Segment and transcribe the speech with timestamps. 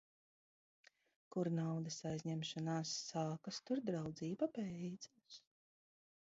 [1.35, 5.39] Kur naudas aizņemšanās sākas, tur draudzība beidzas.